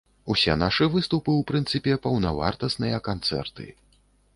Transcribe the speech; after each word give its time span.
Усе 0.35 0.55
нашы 0.61 0.87
выступы, 0.95 1.31
у 1.43 1.45
прынцыпе, 1.53 2.01
паўнавартасныя 2.07 3.05
канцэрты. 3.11 3.73